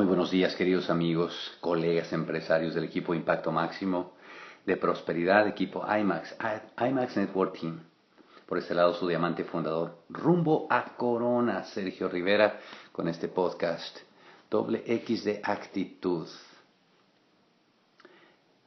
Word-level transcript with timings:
Muy 0.00 0.06
buenos 0.06 0.30
días, 0.30 0.54
queridos 0.54 0.88
amigos, 0.88 1.34
colegas 1.60 2.10
empresarios 2.14 2.74
del 2.74 2.84
equipo 2.84 3.12
Impacto 3.12 3.52
Máximo 3.52 4.14
de 4.64 4.78
Prosperidad, 4.78 5.46
equipo 5.46 5.84
IMAX, 5.86 6.36
IMAX 6.78 7.18
Network 7.18 7.60
Team. 7.60 7.82
Por 8.46 8.56
este 8.56 8.72
lado, 8.72 8.94
su 8.94 9.06
diamante 9.06 9.44
fundador, 9.44 9.98
rumbo 10.08 10.66
a 10.70 10.96
Corona, 10.96 11.64
Sergio 11.64 12.08
Rivera, 12.08 12.60
con 12.92 13.08
este 13.08 13.28
podcast, 13.28 13.98
doble 14.50 14.84
X 14.86 15.22
de 15.22 15.42
actitud. 15.44 16.26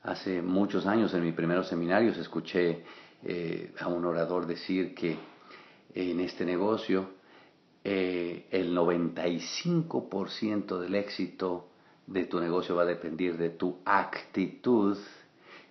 Hace 0.04 0.39
muchos 0.39 0.86
años, 0.86 1.15
en 1.15 1.23
mis 1.23 1.34
primeros 1.34 1.68
seminarios, 1.68 2.15
escuché 2.20 2.86
eh, 3.23 3.73
a 3.79 3.88
un 3.88 4.05
orador 4.05 4.45
decir 4.45 4.93
que 4.93 5.18
en 5.95 6.20
este 6.20 6.45
negocio, 6.45 7.09
eh, 7.84 8.47
el 8.52 8.75
95% 8.75 10.79
del 10.79 10.95
éxito 10.95 11.68
de 12.07 12.25
tu 12.25 12.39
negocio 12.39 12.75
va 12.75 12.84
a 12.84 12.85
depender 12.85 13.38
de 13.38 13.49
tu 13.49 13.80
actitud 13.85 14.98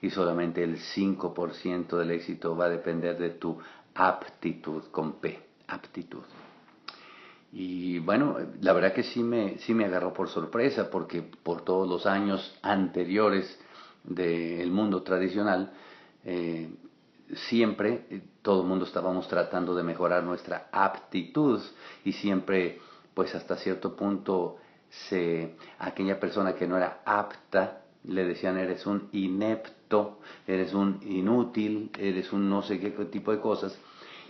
y 0.00 0.10
solamente 0.10 0.62
el 0.62 0.78
5% 0.78 1.96
del 1.96 2.10
éxito 2.10 2.56
va 2.56 2.66
a 2.66 2.70
depender 2.70 3.18
de 3.18 3.30
tu 3.30 3.58
aptitud 3.94 4.84
con 4.90 5.20
P, 5.20 5.38
aptitud. 5.68 6.22
Y 7.52 7.98
bueno, 7.98 8.38
la 8.60 8.72
verdad 8.72 8.94
que 8.94 9.02
sí 9.02 9.22
me, 9.22 9.58
sí 9.58 9.74
me 9.74 9.84
agarró 9.84 10.14
por 10.14 10.28
sorpresa 10.28 10.90
porque 10.90 11.22
por 11.22 11.62
todos 11.62 11.88
los 11.88 12.06
años 12.06 12.58
anteriores 12.62 13.58
del 14.04 14.70
mundo 14.70 15.02
tradicional, 15.02 15.72
eh, 16.24 16.70
siempre 17.34 18.06
eh, 18.10 18.22
todo 18.42 18.62
el 18.62 18.68
mundo 18.68 18.84
estábamos 18.84 19.28
tratando 19.28 19.74
de 19.74 19.82
mejorar 19.82 20.22
nuestra 20.24 20.68
aptitud 20.72 21.60
y 22.04 22.12
siempre 22.12 22.80
pues 23.14 23.34
hasta 23.34 23.56
cierto 23.56 23.96
punto 23.96 24.56
se 25.08 25.56
aquella 25.78 26.20
persona 26.20 26.54
que 26.54 26.66
no 26.66 26.76
era 26.76 27.02
apta 27.04 27.82
le 28.04 28.24
decían 28.24 28.58
eres 28.58 28.84
un 28.86 29.08
inepto, 29.12 30.18
eres 30.46 30.74
un 30.74 31.00
inútil, 31.02 31.90
eres 31.98 32.32
un 32.32 32.50
no 32.50 32.62
sé 32.62 32.80
qué 32.80 32.90
tipo 32.90 33.30
de 33.30 33.40
cosas 33.40 33.78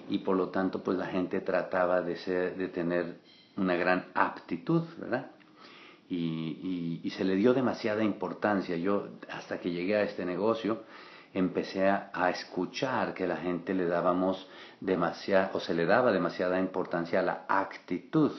y 0.09 0.19
por 0.19 0.37
lo 0.37 0.51
tanto 0.51 0.83
pues 0.83 0.99
la 0.99 1.07
gente 1.07 1.41
trataba 1.41 2.03
de 2.03 2.17
ser 2.17 2.57
de 2.57 2.69
tener 2.69 3.19
una 3.57 3.77
gran 3.77 4.07
aptitud, 4.15 4.83
¿verdad? 4.99 5.31
Y, 6.09 7.01
y 7.03 7.11
se 7.11 7.25
le 7.25 7.37
dio 7.37 7.55
demasiada 7.55 8.05
importancia. 8.05 8.77
Yo 8.77 9.09
hasta 9.31 9.61
que 9.61 9.71
llegué 9.71 9.97
a 9.97 10.03
este 10.03 10.27
negocio 10.27 10.83
empecé 11.35 11.89
a, 11.89 12.31
escuchar 12.31 13.15
que 13.15 13.27
la 13.27 13.37
gente 13.37 13.75
le 13.75 13.87
dábamos 13.87 14.47
demasiada, 14.81 15.51
o 15.55 15.61
se 15.61 15.75
le 15.75 15.87
daba 15.87 16.13
demasiada 16.13 16.59
importancia 16.59 17.21
a 17.21 17.23
la 17.23 17.45
actitud. 17.49 18.33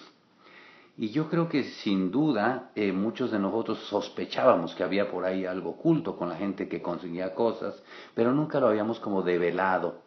Y 0.96 1.10
yo 1.10 1.28
creo 1.28 1.50
que 1.50 1.64
sin 1.64 2.12
duda 2.12 2.70
eh, 2.76 2.92
muchos 2.92 3.32
de 3.32 3.40
nosotros 3.40 3.80
sospechábamos 3.90 4.76
que 4.76 4.84
había 4.84 5.10
por 5.10 5.26
ahí 5.26 5.46
algo 5.46 5.72
oculto 5.72 6.16
con 6.16 6.30
la 6.30 6.36
gente 6.36 6.70
que 6.70 6.84
conseguía 6.84 7.34
cosas, 7.34 7.82
pero 8.14 8.32
nunca 8.32 8.60
lo 8.60 8.68
habíamos 8.68 9.00
como 9.00 9.24
develado, 9.24 10.02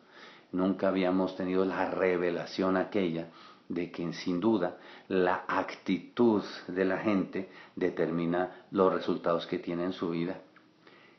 nunca 0.52 0.88
habíamos 0.88 1.36
tenido 1.36 1.64
la 1.64 1.90
revelación 1.90 2.76
aquella 2.76 3.28
de 3.68 3.90
que 3.90 4.12
sin 4.12 4.38
duda 4.38 4.76
la 5.08 5.44
actitud 5.48 6.44
de 6.68 6.84
la 6.84 6.98
gente 6.98 7.50
determina 7.74 8.64
los 8.70 8.92
resultados 8.92 9.44
que 9.48 9.58
tiene 9.58 9.82
en 9.82 9.92
su 9.92 10.10
vida 10.10 10.40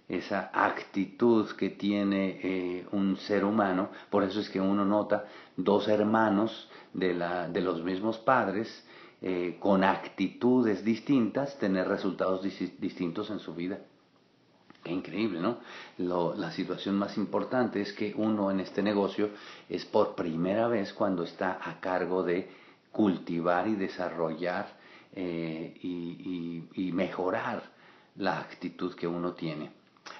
esa 0.07 0.51
actitud 0.53 1.49
que 1.57 1.71
tiene 1.71 2.39
eh, 2.41 2.85
un 2.91 3.17
ser 3.17 3.43
humano. 3.43 3.89
Por 4.09 4.23
eso 4.23 4.39
es 4.39 4.49
que 4.49 4.61
uno 4.61 4.85
nota 4.85 5.25
dos 5.55 5.87
hermanos 5.87 6.69
de, 6.93 7.13
la, 7.13 7.49
de 7.49 7.61
los 7.61 7.83
mismos 7.83 8.17
padres 8.17 8.67
eh, 9.21 9.57
con 9.59 9.83
actitudes 9.83 10.83
distintas 10.83 11.57
tener 11.57 11.87
resultados 11.87 12.41
distintos 12.43 13.29
en 13.29 13.39
su 13.39 13.53
vida. 13.53 13.79
Qué 14.83 14.91
increíble, 14.93 15.41
¿no? 15.41 15.57
la 15.97 16.51
situación 16.51 16.97
más 16.97 17.17
importante 17.17 17.81
es 17.81 17.91
que 17.91 18.13
uno 18.15 18.51
en 18.51 18.61
este 18.61 18.81
negocio 18.81 19.31
es 19.67 19.83
por 19.83 20.15
primera 20.15 20.69
vez 20.69 20.93
cuando 20.93 21.23
está 21.23 21.59
a 21.61 21.81
cargo 21.81 22.23
de 22.23 22.49
cultivar 22.93 23.67
y 23.67 23.75
desarrollar 23.75 24.77
eh, 25.13 25.73
y 25.81 26.91
mejorar 26.93 27.63
la 28.15 28.39
actitud 28.39 28.95
que 28.95 29.07
uno 29.07 29.33
tiene 29.33 29.71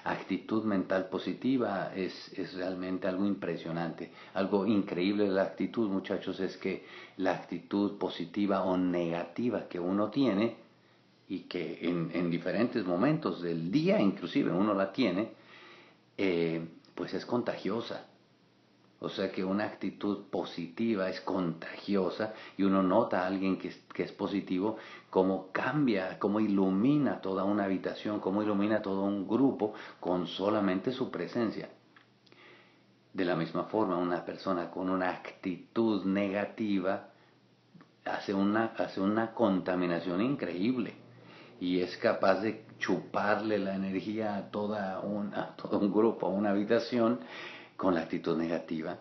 actitud 0.04 0.64
mental 0.64 1.08
positiva 1.08 1.92
es, 1.94 2.32
es, 2.36 2.54
realmente 2.54 3.08
algo 3.08 3.26
impresionante. 3.26 4.10
Algo 4.34 4.66
increíble 4.66 5.24
de 5.24 5.30
la 5.30 5.42
actitud, 5.42 5.88
muchachos, 5.88 6.40
es 6.40 6.56
que 6.56 6.84
la 7.16 7.32
actitud 7.32 7.98
positiva 7.98 8.62
o 8.64 8.76
negativa 8.76 9.68
que 9.68 9.80
uno 9.80 10.10
tiene 10.10 10.56
y 11.28 11.40
que 11.40 11.78
en, 11.82 12.10
en 12.14 12.30
diferentes 12.30 12.84
momentos 12.84 13.42
del 13.42 13.70
día 13.70 14.00
inclusive 14.00 14.50
uno 14.50 14.74
la 14.74 14.92
tiene, 14.92 15.30
eh, 16.16 16.66
pues 16.94 17.14
es 17.14 17.26
contagiosa. 17.26 18.06
O 19.00 19.08
sea 19.08 19.30
que 19.30 19.44
una 19.44 19.64
actitud 19.64 20.24
positiva 20.28 21.08
es 21.08 21.20
contagiosa 21.20 22.34
y 22.56 22.64
uno 22.64 22.82
nota 22.82 23.22
a 23.22 23.26
alguien 23.28 23.56
que 23.56 23.68
es, 24.02 24.12
positivo, 24.12 24.76
cómo 25.08 25.52
cambia, 25.52 26.18
cómo 26.18 26.40
ilumina 26.40 27.20
toda 27.20 27.44
una 27.44 27.64
habitación, 27.64 28.18
cómo 28.18 28.42
ilumina 28.42 28.82
todo 28.82 29.02
un 29.02 29.28
grupo 29.28 29.74
con 30.00 30.26
solamente 30.26 30.90
su 30.90 31.12
presencia. 31.12 31.68
De 33.12 33.24
la 33.24 33.36
misma 33.36 33.64
forma, 33.64 33.96
una 33.96 34.24
persona 34.24 34.70
con 34.70 34.90
una 34.90 35.10
actitud 35.10 36.04
negativa 36.04 37.10
hace 38.04 38.34
una, 38.34 38.74
hace 38.76 39.00
una 39.00 39.32
contaminación 39.32 40.22
increíble 40.22 40.94
y 41.60 41.80
es 41.80 41.96
capaz 41.98 42.40
de 42.40 42.64
chuparle 42.78 43.58
la 43.58 43.74
energía 43.74 44.36
a, 44.36 44.50
toda 44.50 44.98
a 44.98 45.56
todo 45.56 45.78
un 45.78 45.92
grupo, 45.92 46.26
a 46.26 46.30
una 46.30 46.50
habitación 46.50 47.20
con 47.78 47.94
la 47.94 48.00
actitud 48.02 48.36
negativa. 48.36 48.98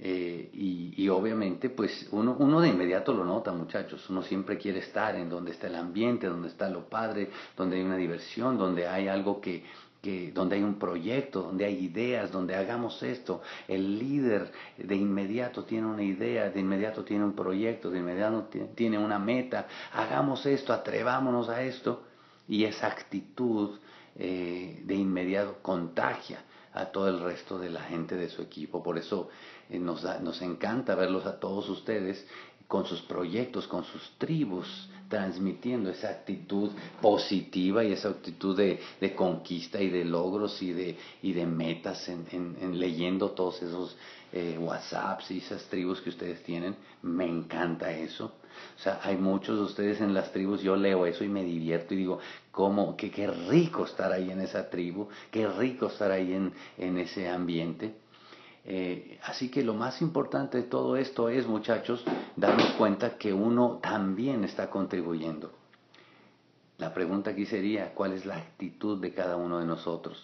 Eh, 0.00 0.50
y, 0.96 1.08
obviamente, 1.08 1.68
pues 1.68 2.08
uno, 2.12 2.36
uno 2.38 2.60
de 2.60 2.68
inmediato 2.68 3.12
lo 3.12 3.24
nota, 3.24 3.50
muchachos. 3.52 4.08
Uno 4.08 4.22
siempre 4.22 4.56
quiere 4.56 4.78
estar 4.78 5.16
en 5.16 5.28
donde 5.28 5.50
está 5.50 5.66
el 5.66 5.74
ambiente, 5.74 6.28
donde 6.28 6.48
está 6.48 6.70
lo 6.70 6.88
padre, 6.88 7.28
donde 7.56 7.76
hay 7.76 7.82
una 7.82 7.96
diversión, 7.96 8.56
donde 8.56 8.86
hay 8.86 9.08
algo 9.08 9.40
que, 9.40 9.64
que, 10.00 10.30
donde 10.30 10.54
hay 10.54 10.62
un 10.62 10.78
proyecto, 10.78 11.42
donde 11.42 11.64
hay 11.64 11.86
ideas, 11.86 12.30
donde 12.30 12.54
hagamos 12.54 13.02
esto. 13.02 13.42
El 13.66 13.98
líder 13.98 14.52
de 14.76 14.94
inmediato 14.94 15.64
tiene 15.64 15.88
una 15.88 16.04
idea, 16.04 16.50
de 16.50 16.60
inmediato 16.60 17.02
tiene 17.02 17.24
un 17.24 17.34
proyecto, 17.34 17.90
de 17.90 17.98
inmediato 17.98 18.48
tiene 18.76 18.96
una 18.96 19.18
meta. 19.18 19.66
Hagamos 19.92 20.46
esto, 20.46 20.72
atrevámonos 20.72 21.48
a 21.48 21.64
esto. 21.64 22.04
Y 22.46 22.62
esa 22.62 22.86
actitud 22.86 23.80
eh, 24.14 24.82
de 24.84 24.94
inmediato 24.94 25.56
contagia 25.60 26.44
a 26.78 26.92
todo 26.92 27.08
el 27.08 27.20
resto 27.20 27.58
de 27.58 27.70
la 27.70 27.82
gente 27.82 28.16
de 28.16 28.28
su 28.28 28.42
equipo. 28.42 28.82
Por 28.82 28.98
eso 28.98 29.28
eh, 29.68 29.78
nos, 29.78 30.04
nos 30.20 30.40
encanta 30.42 30.94
verlos 30.94 31.26
a 31.26 31.38
todos 31.38 31.68
ustedes 31.68 32.26
con 32.68 32.84
sus 32.84 33.00
proyectos, 33.00 33.66
con 33.66 33.82
sus 33.84 34.12
tribus, 34.18 34.88
transmitiendo 35.08 35.90
esa 35.90 36.10
actitud 36.10 36.70
positiva 37.00 37.82
y 37.82 37.92
esa 37.92 38.10
actitud 38.10 38.54
de, 38.56 38.78
de 39.00 39.14
conquista 39.14 39.80
y 39.80 39.88
de 39.88 40.04
logros 40.04 40.62
y 40.62 40.72
de, 40.72 40.96
y 41.22 41.32
de 41.32 41.46
metas 41.46 42.08
en, 42.08 42.26
en, 42.30 42.78
leyendo 42.78 43.30
todos 43.30 43.62
esos 43.62 43.96
eh, 44.32 44.58
WhatsApps 44.60 45.30
y 45.30 45.38
esas 45.38 45.64
tribus 45.64 46.02
que 46.02 46.10
ustedes 46.10 46.42
tienen. 46.42 46.76
Me 47.02 47.24
encanta 47.24 47.90
eso. 47.90 48.34
O 48.76 48.80
sea, 48.80 49.00
hay 49.02 49.16
muchos 49.16 49.56
de 49.58 49.64
ustedes 49.64 50.00
en 50.00 50.14
las 50.14 50.32
tribus, 50.32 50.62
yo 50.62 50.76
leo 50.76 51.06
eso 51.06 51.24
y 51.24 51.28
me 51.28 51.44
divierto 51.44 51.94
y 51.94 51.98
digo, 51.98 52.18
cómo, 52.50 52.96
que 52.96 53.10
qué 53.10 53.26
rico 53.26 53.84
estar 53.84 54.12
ahí 54.12 54.30
en 54.30 54.40
esa 54.40 54.68
tribu, 54.70 55.08
qué 55.30 55.46
rico 55.48 55.86
estar 55.86 56.10
ahí 56.10 56.32
en, 56.32 56.52
en 56.76 56.98
ese 56.98 57.28
ambiente. 57.28 57.94
Eh, 58.64 59.18
así 59.24 59.50
que 59.50 59.64
lo 59.64 59.72
más 59.72 60.02
importante 60.02 60.58
de 60.58 60.64
todo 60.64 60.96
esto 60.96 61.28
es, 61.28 61.46
muchachos, 61.46 62.04
darnos 62.36 62.72
cuenta 62.72 63.16
que 63.16 63.32
uno 63.32 63.78
también 63.82 64.44
está 64.44 64.68
contribuyendo. 64.68 65.52
La 66.76 66.92
pregunta 66.92 67.30
aquí 67.30 67.46
sería, 67.46 67.94
¿cuál 67.94 68.12
es 68.12 68.26
la 68.26 68.36
actitud 68.36 69.00
de 69.00 69.12
cada 69.12 69.36
uno 69.36 69.58
de 69.58 69.64
nosotros? 69.64 70.22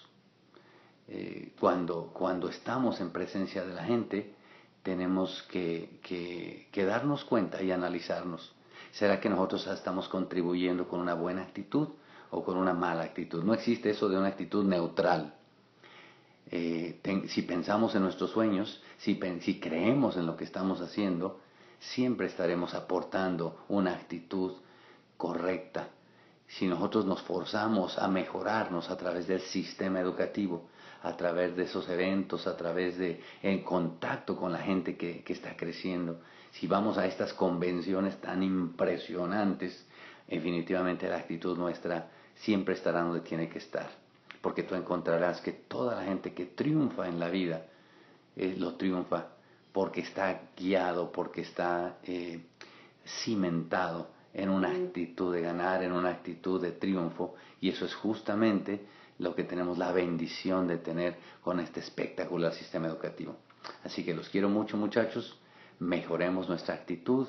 Eh, 1.08 1.52
cuando, 1.58 2.10
cuando 2.12 2.48
estamos 2.48 3.00
en 3.00 3.10
presencia 3.10 3.64
de 3.64 3.74
la 3.74 3.84
gente, 3.84 4.34
tenemos 4.84 5.42
que, 5.50 5.98
que, 6.70 6.84
darnos 6.84 7.24
cuenta 7.24 7.60
y 7.62 7.72
analizarnos. 7.72 8.52
¿Será 8.92 9.18
que 9.18 9.30
nosotros 9.30 9.66
estamos 9.66 10.08
contribuyendo 10.08 10.86
con 10.86 11.00
una 11.00 11.14
buena 11.14 11.42
actitud 11.42 11.88
o 12.30 12.44
con 12.44 12.58
una 12.58 12.74
mala 12.74 13.02
actitud? 13.02 13.42
No 13.42 13.54
existe 13.54 13.90
eso 13.90 14.08
de 14.08 14.18
una 14.18 14.28
actitud 14.28 14.62
neutral. 14.62 15.34
Eh, 16.50 17.00
si 17.28 17.42
pensamos 17.42 17.94
en 17.94 18.02
nuestros 18.02 18.30
sueños, 18.30 18.82
si, 18.98 19.18
si 19.40 19.58
creemos 19.58 20.16
en 20.18 20.26
lo 20.26 20.36
que 20.36 20.44
estamos 20.44 20.82
haciendo, 20.82 21.40
siempre 21.80 22.26
estaremos 22.26 22.74
aportando 22.74 23.64
una 23.68 23.94
actitud 23.94 24.52
correcta. 25.16 25.88
Si 26.46 26.66
nosotros 26.66 27.06
nos 27.06 27.22
forzamos 27.22 27.98
a 27.98 28.06
mejorarnos 28.06 28.90
a 28.90 28.98
través 28.98 29.26
del 29.26 29.40
sistema 29.40 29.98
educativo, 29.98 30.68
a 31.04 31.16
través 31.16 31.54
de 31.54 31.64
esos 31.64 31.88
eventos, 31.88 32.46
a 32.46 32.56
través 32.56 32.98
de 32.98 33.20
en 33.42 33.62
contacto 33.62 34.36
con 34.36 34.52
la 34.52 34.58
gente 34.58 34.96
que, 34.96 35.22
que 35.22 35.34
está 35.34 35.54
creciendo. 35.56 36.20
Si 36.52 36.66
vamos 36.66 36.96
a 36.98 37.06
estas 37.06 37.32
convenciones 37.34 38.20
tan 38.20 38.42
impresionantes, 38.42 39.86
definitivamente 40.26 41.08
la 41.08 41.18
actitud 41.18 41.56
nuestra 41.58 42.10
siempre 42.36 42.74
estará 42.74 43.02
donde 43.02 43.20
tiene 43.20 43.48
que 43.48 43.58
estar. 43.58 43.90
Porque 44.40 44.62
tú 44.62 44.74
encontrarás 44.74 45.40
que 45.40 45.52
toda 45.52 45.94
la 45.94 46.04
gente 46.04 46.32
que 46.32 46.46
triunfa 46.46 47.06
en 47.06 47.20
la 47.20 47.28
vida 47.28 47.66
eh, 48.36 48.56
lo 48.58 48.74
triunfa 48.74 49.28
porque 49.72 50.00
está 50.00 50.40
guiado, 50.56 51.12
porque 51.12 51.42
está 51.42 51.98
eh, 52.04 52.46
cimentado 53.04 54.10
en 54.32 54.48
una 54.48 54.70
actitud 54.70 55.34
de 55.34 55.42
ganar, 55.42 55.82
en 55.82 55.92
una 55.92 56.10
actitud 56.10 56.62
de 56.62 56.72
triunfo. 56.72 57.34
Y 57.60 57.68
eso 57.70 57.84
es 57.84 57.94
justamente 57.94 58.86
lo 59.18 59.34
que 59.34 59.44
tenemos 59.44 59.78
la 59.78 59.92
bendición 59.92 60.66
de 60.66 60.78
tener 60.78 61.16
con 61.42 61.60
este 61.60 61.80
espectacular 61.80 62.52
sistema 62.52 62.88
educativo. 62.88 63.36
Así 63.84 64.04
que 64.04 64.14
los 64.14 64.28
quiero 64.28 64.48
mucho 64.48 64.76
muchachos, 64.76 65.38
mejoremos 65.78 66.48
nuestra 66.48 66.74
actitud, 66.74 67.28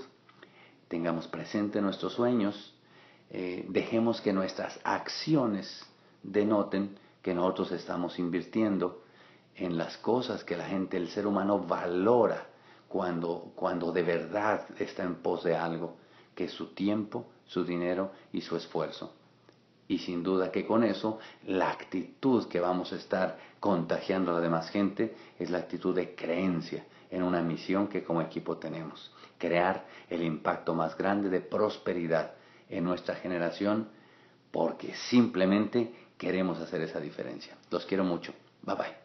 tengamos 0.88 1.28
presente 1.28 1.82
nuestros 1.82 2.14
sueños, 2.14 2.74
eh, 3.30 3.66
dejemos 3.70 4.22
que 4.22 4.34
nuestras 4.34 4.80
acciones 4.84 5.86
denoten 6.24 6.98
que 7.22 7.34
nosotros 7.34 7.72
estamos 7.72 8.20
invirtiendo 8.20 9.04
en 9.56 9.78
las 9.78 9.98
cosas 9.98 10.44
que 10.44 10.58
la 10.58 10.66
gente, 10.66 10.98
el 10.98 11.10
ser 11.10 11.26
humano 11.26 11.60
valora 11.60 12.48
cuando, 12.88 13.52
cuando 13.56 13.92
de 13.92 14.04
verdad 14.04 14.66
está 14.80 15.04
en 15.04 15.16
pos 15.16 15.44
de 15.44 15.56
algo, 15.56 15.98
que 16.36 16.46
es 16.46 16.52
su 16.52 16.74
tiempo, 16.74 17.26
su 17.46 17.64
dinero 17.64 18.12
y 18.32 18.42
su 18.42 18.56
esfuerzo. 18.56 19.14
Y 19.88 20.00
sin 20.00 20.24
duda 20.24 20.52
que 20.52 20.66
con 20.66 20.84
eso 20.84 21.20
la 21.46 21.70
actitud 21.70 22.48
que 22.48 22.60
vamos 22.60 22.92
a 22.92 22.96
estar 22.96 23.38
contagiando 23.60 24.32
a 24.32 24.36
la 24.36 24.42
demás 24.42 24.70
gente 24.70 25.16
es 25.38 25.50
la 25.50 25.60
actitud 25.60 25.96
de 25.96 26.16
creencia 26.16 26.86
en 27.12 27.24
una 27.24 27.42
misión 27.42 27.88
que 27.88 28.04
como 28.04 28.22
equipo 28.22 28.58
tenemos. 28.58 29.14
Crear 29.38 29.86
el 30.10 30.24
impacto 30.24 30.74
más 30.74 30.98
grande 30.98 31.30
de 31.30 31.42
prosperidad 31.42 32.34
en 32.70 32.84
nuestra 32.84 33.16
generación 33.16 33.90
porque 34.52 34.96
simplemente 35.10 35.94
queremos 36.18 36.60
hacer 36.60 36.82
esa 36.82 37.00
diferencia. 37.00 37.56
Los 37.70 37.86
quiero 37.86 38.04
mucho. 38.04 38.34
Bye 38.64 38.76
bye. 38.76 39.05